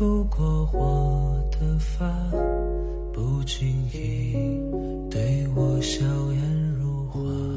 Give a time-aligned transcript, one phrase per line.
[0.00, 2.06] 拂过我的发，
[3.12, 4.32] 不经意
[5.10, 7.49] 对我笑颜如花。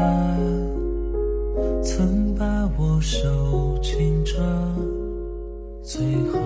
[0.00, 2.44] 他曾把
[2.78, 4.38] 我手紧抓，
[5.82, 6.00] 最
[6.32, 6.38] 后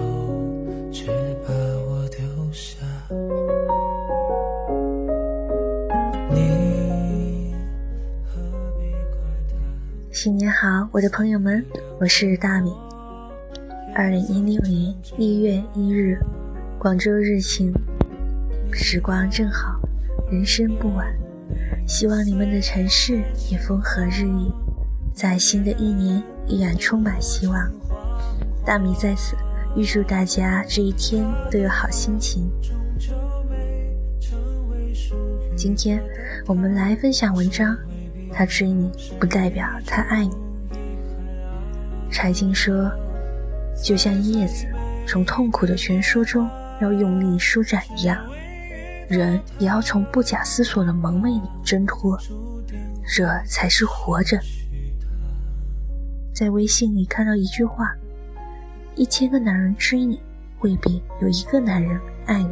[0.91, 1.07] 却
[1.47, 2.19] 把我丢
[2.51, 2.85] 下。
[6.31, 7.55] 你
[8.25, 8.41] 何
[8.77, 9.55] 必怪他？
[10.11, 11.65] 新年好，我的朋友们，
[12.01, 12.73] 我是大米。
[13.95, 16.19] 二零一六年一月一日，
[16.77, 17.73] 广州日晴，
[18.73, 19.79] 时光正好，
[20.29, 21.07] 人生不晚。
[21.87, 24.53] 希望你们的城市也风和日丽，
[25.15, 27.71] 在新的一年依然充满希望。
[28.65, 29.37] 大米在此
[29.77, 32.51] 预祝大家这一天都有好心情。
[35.57, 36.03] 今天
[36.47, 37.77] 我们来分享文章，
[38.33, 38.91] 他追你
[39.21, 40.33] 不代表他爱你。
[42.11, 42.91] 柴静说。
[43.83, 44.67] 就像叶子
[45.05, 46.49] 从痛苦的蜷缩中
[46.81, 48.25] 要用力舒展一样，
[49.09, 52.19] 人也要从不假思索的蒙昧里挣脱，
[53.07, 54.39] 这才是活着。
[56.35, 57.95] 在微信里看到一句话：
[58.95, 60.21] 一千个男人追你，
[60.61, 62.49] 未必有一个男人爱你。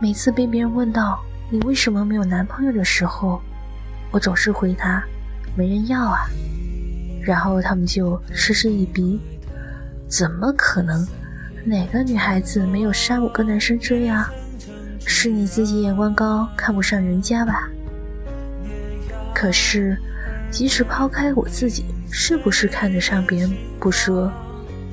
[0.00, 3.40] 每次被别人问到你为什么没有男朋友的时候，
[4.10, 5.04] 我总是回答：
[5.54, 6.26] 没人要啊。
[7.22, 9.20] 然后他们就嗤之以鼻。
[10.08, 11.06] 怎么可能？
[11.64, 14.28] 哪个女孩子没有三五个男生追啊？
[15.04, 17.68] 是你自己眼光高，看不上人家吧？
[19.34, 19.96] 可是，
[20.50, 24.32] 即使抛开我自己是不是看得上别人不说，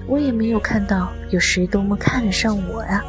[0.08, 3.04] 我也没有看到有谁多么看得上我呀。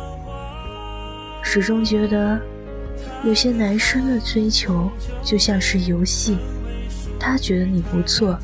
[1.42, 2.38] 始终觉得，
[3.24, 4.90] 有些男生的追求
[5.22, 6.38] 就像是游戏，
[7.18, 8.38] 他觉得你不错，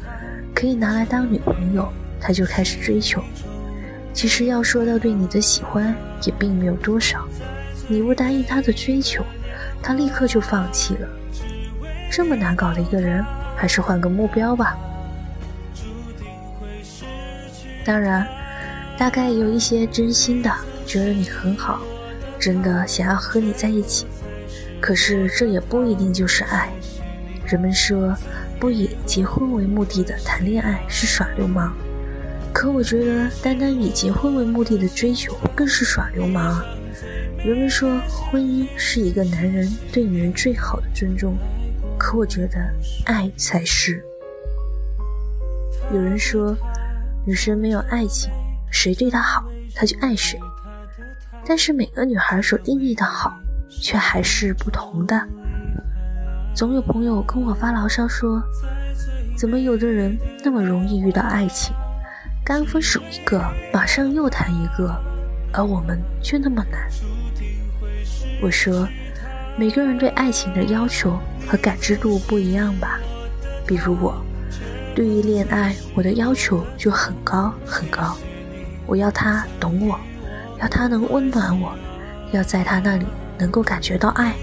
[0.55, 1.89] 可以拿来当女朋友，
[2.21, 3.23] 他就开始追求。
[4.15, 5.95] 其实要说到对你的喜欢，
[6.25, 7.27] 也并没有多少。
[7.89, 9.25] 你不答应他的追求，
[9.83, 11.09] 他立刻就放弃了。
[12.11, 13.25] 这么难搞的一个人，
[13.57, 14.77] 还是换个目标吧。
[17.85, 18.27] 当然，
[18.99, 20.53] 大概有一些真心的，
[20.85, 21.81] 觉得你很好，
[22.39, 24.07] 真的想要和你在一起。
[24.81, 26.71] 可是这也不一定就是爱。
[27.47, 28.17] 人们说，
[28.59, 31.73] 不以结婚为目的的谈恋爱是耍流氓。
[32.53, 36.65] 可我觉得，单单以结婚为目的的追求更是耍流氓！
[37.47, 41.39] 人们说婚姻是一个男人对女人最好的尊重，
[41.97, 42.59] 可我觉得
[43.05, 44.05] 爱才是。
[45.95, 46.57] 有人说，
[47.25, 48.33] 女生没有爱情，
[48.69, 49.45] 谁对她好，
[49.77, 50.37] 她就爱谁。
[51.47, 53.39] 但是每个女孩所定义的好，
[53.81, 55.17] 却还是不同的。
[56.53, 58.43] 总有朋友跟我发牢骚说，
[59.37, 61.73] 怎么有的人那么容易遇到爱情？
[62.45, 63.41] 刚分手一个，
[63.73, 65.01] 马上又谈一个，
[65.53, 66.91] 而我们却那么难。
[68.43, 68.87] 我说，
[69.57, 73.01] 每个人对爱情的要求和感知度不一样吧。
[73.67, 74.23] 比如我，
[74.95, 78.17] 对于恋爱，我的要求就很高很高。
[78.87, 79.99] 我要他懂我，
[80.61, 81.75] 要他能温暖我，
[82.33, 83.07] 要在他那里
[83.39, 84.35] 能够感觉到爱，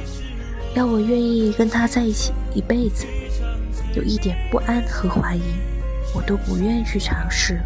[0.74, 3.06] 要我愿意跟他在一起一辈子。
[3.96, 5.44] 有一点不安和怀疑，
[6.16, 7.60] 我都不愿意去尝试。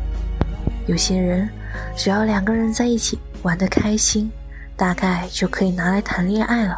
[0.85, 1.49] 有些人，
[1.95, 4.29] 只要两个人在一起玩得开心，
[4.77, 6.77] 大概就可以拿来谈恋爱了。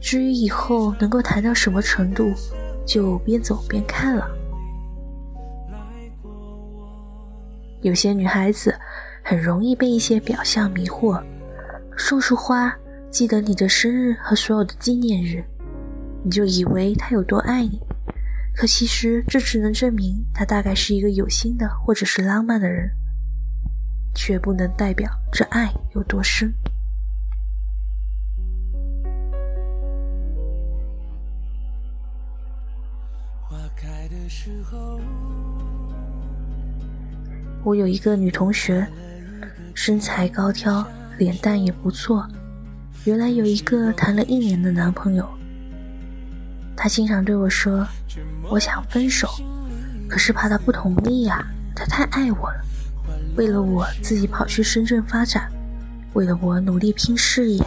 [0.00, 2.32] 至于以后能够谈到什么程度，
[2.86, 4.30] 就边走边看了。
[7.80, 8.78] 有些女孩子
[9.24, 11.22] 很容易被一些表象迷惑，
[11.96, 12.72] 送束花，
[13.10, 15.42] 记得你的生日和所有的纪念日，
[16.22, 17.80] 你就以为他有多爱你。
[18.54, 22.90] 可其实这只能证明他大概是一个有心的或者是浪漫的人。
[24.18, 26.50] 却不能代表这爱有多深。
[37.64, 38.86] 我有一个女同学，
[39.74, 40.86] 身材高挑，
[41.18, 42.26] 脸蛋也不错。
[43.04, 45.28] 原来有一个谈了一年的男朋友，
[46.76, 47.86] 她经常对我说
[48.48, 49.28] ：“我想分手，
[50.08, 51.44] 可是怕他不同意呀，
[51.74, 52.64] 他太爱我了。”
[53.36, 55.50] 为了我自己跑去深圳发展，
[56.14, 57.64] 为了我努力拼事业，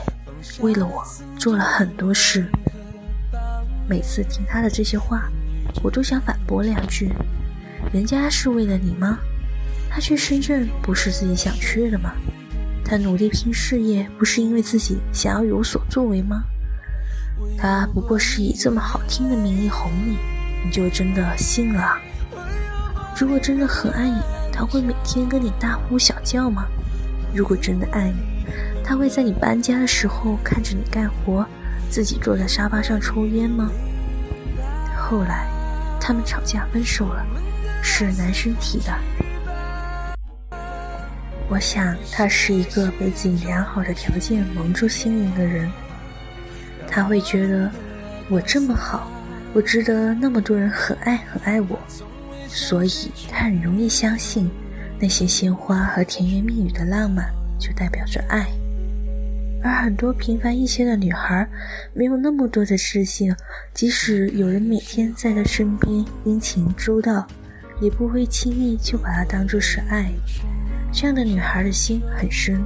[0.61, 1.03] 为了我
[1.37, 2.49] 做了很多事。
[3.87, 5.29] 每次听他的这些话，
[5.81, 7.11] 我都想反驳两句：
[7.93, 9.17] 人家是为了你吗？
[9.89, 12.11] 他去深圳不是自己想去的吗？
[12.83, 16.43] 他努力拼事业不是因为自己想要有所作为吗？
[17.57, 20.17] 他不过是以这么好听的名义哄你，
[20.65, 21.97] 你就真的信了？
[23.17, 24.19] 如果真的很爱你，
[24.51, 26.67] 他会每天跟你大呼小叫吗？
[27.33, 28.45] 如果真的爱你，
[28.83, 31.45] 他会在你搬家的时候看着你干活，
[31.89, 33.69] 自己坐在沙发上抽烟吗？
[34.97, 35.47] 后来，
[36.09, 37.23] 他们吵架分手了，
[37.83, 38.91] 是男生提的。
[41.47, 45.71] 我想他是一个被自己良好的条件蒙住心灵的人，
[46.87, 47.69] 他会觉得
[48.27, 49.07] 我这么好，
[49.53, 51.77] 我值得那么多人很爱很爱我，
[52.47, 54.49] 所以他很容易相信
[54.99, 58.47] 那些鲜花和甜言蜜语的浪漫就代表着爱。
[59.61, 61.47] 而很多平凡一些的女孩，
[61.93, 63.35] 没有那么多的自信，
[63.73, 67.27] 即使有人每天在她身边殷勤周到，
[67.81, 70.09] 也不会轻易就把她当作是爱。
[70.91, 72.63] 这样的女孩的心很深，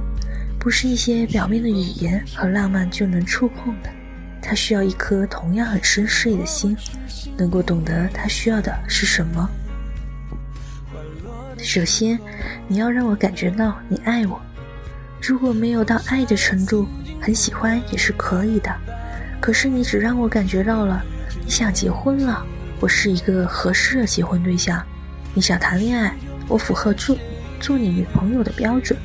[0.58, 3.90] 不是一些表面的语言和浪漫就能触碰的。
[4.40, 6.76] 她需要一颗同样很深邃的心，
[7.36, 9.50] 能够懂得她需要的是什么。
[11.58, 12.18] 首先，
[12.68, 14.40] 你要让我感觉到你爱我。
[15.26, 16.86] 如果没有到爱的程度，
[17.18, 18.70] 很喜欢也是可以的。
[19.40, 21.02] 可是你只让我感觉到了
[21.42, 22.44] 你想结婚了，
[22.78, 24.84] 我是一个合适的结婚对象。
[25.32, 26.14] 你想谈恋爱，
[26.46, 27.16] 我符合做
[27.58, 28.98] 做你女朋友的标准，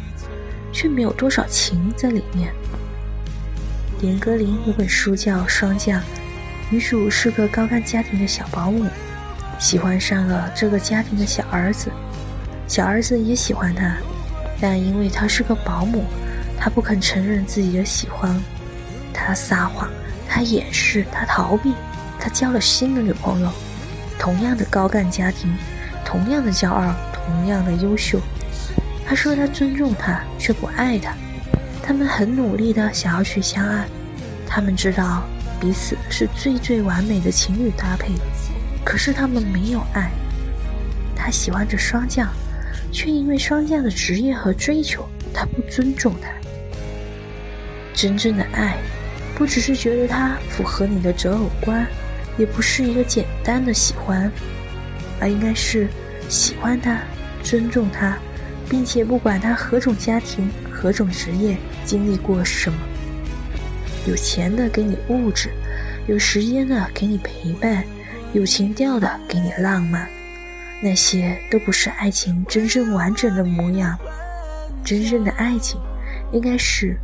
[0.73, 2.53] 却没有多少情在里面。
[4.01, 6.01] 严歌苓有本书叫《霜降》，
[6.69, 8.85] 女主是个高干家庭的小保姆，
[9.57, 11.89] 喜欢上了这个家庭的小儿子，
[12.67, 13.95] 小儿子也喜欢她。
[14.61, 16.03] 但因为她是个保姆，
[16.57, 18.35] 她不肯承认自己的喜欢，
[19.13, 19.89] 她撒谎，
[20.27, 21.73] 她掩饰，她逃避，
[22.19, 23.49] 她交了新的女朋友，
[24.17, 25.49] 同样的高干家庭，
[26.03, 28.19] 同样的骄傲，同样的优秀。
[29.07, 31.15] 他说他尊重她，却不爱她。
[31.81, 33.87] 他们很努力的想要去相爱，
[34.45, 35.23] 他们知道
[35.59, 38.13] 彼此是最最完美的情侣搭配，
[38.85, 40.11] 可是他们没有爱。
[41.15, 42.29] 他喜欢着霜降。
[42.91, 46.29] 却因为霜降的职业和追求，他不尊重他。
[47.93, 48.77] 真正的爱，
[49.35, 51.85] 不只是觉得他符合你的择偶观，
[52.37, 54.31] 也不是一个简单的喜欢，
[55.19, 55.87] 而应该是
[56.29, 57.01] 喜欢他、
[57.43, 58.17] 尊重他，
[58.69, 62.77] 并且不管他何种家庭、何种职业、经历过什么，
[64.07, 65.49] 有钱的给你物质，
[66.07, 67.83] 有时间的给你陪伴，
[68.31, 70.07] 有情调的给你浪漫。
[70.81, 73.97] 那些都不是爱情真正完整的模样。
[74.83, 75.79] 真正的爱情，
[76.31, 76.97] 应该是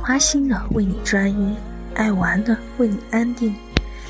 [0.00, 1.56] 花心的为你专一，
[1.94, 3.54] 爱玩的为你安定，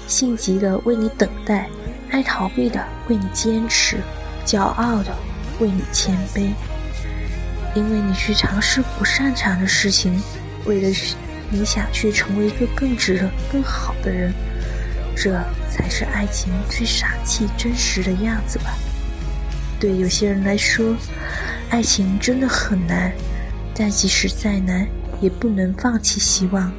[0.07, 1.69] 性急的为你等待，
[2.11, 3.97] 爱逃避的为你坚持，
[4.47, 5.13] 骄傲的
[5.59, 6.53] 为你谦卑。
[7.75, 10.23] 因为你去尝试不擅长的事情，
[10.65, 10.89] 为了
[11.51, 14.33] 你想去成为一个更值得、更好的人。
[15.21, 15.33] 这
[15.69, 18.73] 才是爱情最傻气、真实的样子吧。
[19.81, 20.95] 对有些人来说，
[21.71, 23.13] 爱情真的很难，
[23.75, 24.87] 但即使再难，
[25.21, 26.73] 也不能放弃希望，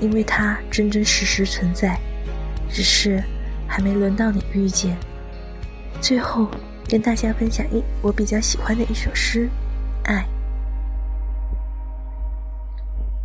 [0.00, 1.98] 因为它真真实实存在，
[2.70, 3.20] 只是
[3.66, 4.96] 还没轮到你遇见。
[6.00, 6.48] 最后，
[6.88, 9.50] 跟大家分享一我比较喜欢的一首诗：
[10.04, 10.24] 爱。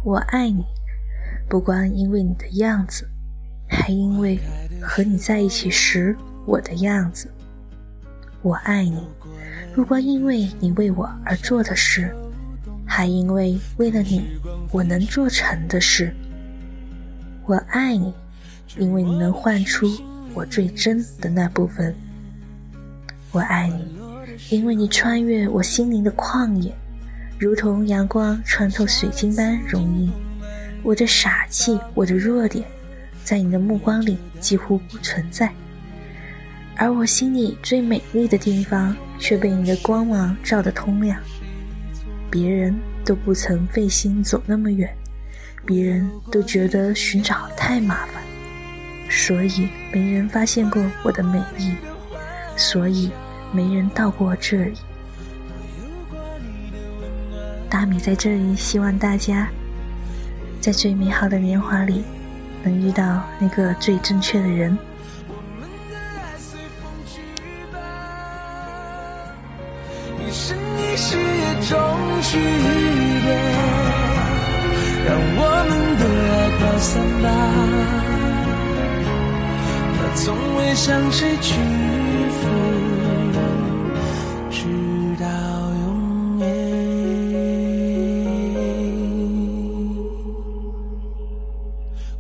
[0.04, 0.66] 我爱你，
[1.48, 3.08] 不光因为你的样子。
[3.68, 4.40] 还因为
[4.82, 7.30] 和你在一起时我的样子，
[8.42, 9.02] 我爱你；
[9.76, 12.14] 不光因为你为我而做的事，
[12.86, 14.24] 还因为为了你
[14.72, 16.14] 我能做成的事。
[17.46, 18.14] 我爱你，
[18.78, 19.88] 因为你能唤出
[20.34, 21.94] 我最真的那部分。
[23.32, 23.98] 我爱你，
[24.50, 26.74] 因为你穿越我心灵的旷野，
[27.38, 30.10] 如同阳光穿透水晶般容易。
[30.84, 32.66] 我的傻气，我的弱点。
[33.28, 35.52] 在你的目光里几乎不存在，
[36.78, 41.20] 而我心里最美丽的地方却被你的光芒照得通亮。
[42.32, 44.90] 别人都不曾费心走那么远，
[45.66, 48.24] 别人都觉得寻找太麻烦，
[49.10, 51.76] 所以没人发现过我的美丽，
[52.56, 53.12] 所以
[53.52, 54.78] 没人到过这里。
[57.70, 59.50] 大米在这里，希望大家
[60.62, 62.06] 在最美好的年华里。
[62.68, 64.78] 能遇到那个最正确的人。
[65.30, 67.22] 我们的爱随风去
[67.72, 67.80] 吧
[70.20, 71.78] 一生一世也终
[72.22, 72.38] 须
[73.24, 73.32] 别，
[75.06, 76.92] 让我们的爱扩散
[77.24, 77.26] 吧。
[80.16, 81.54] 从未向谁屈
[82.42, 82.50] 服，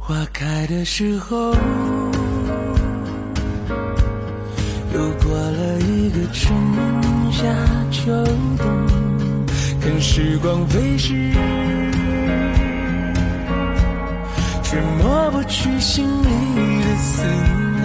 [0.08, 1.52] 花开的时候，
[4.94, 6.50] 又过了一个春
[7.30, 7.44] 夏
[7.92, 8.06] 秋
[8.58, 8.66] 冬，
[9.82, 11.34] 看时光飞逝，
[14.64, 16.30] 却抹不去心里
[16.84, 17.26] 的思
[17.82, 17.84] 念。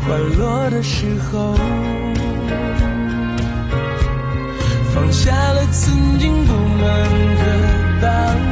[0.00, 1.54] 花落的时候，
[4.92, 6.90] 放下了曾经不满
[7.38, 7.44] 和
[8.02, 8.08] 抱
[8.42, 8.49] 怨。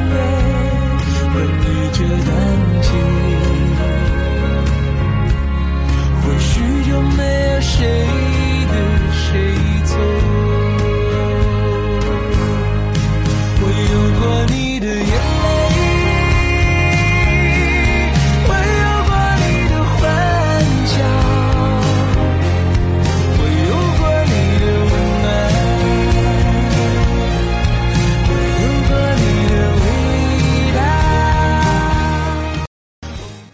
[1.99, 2.17] 这感
[2.81, 2.91] 情，
[6.21, 8.48] 或许就没有谁。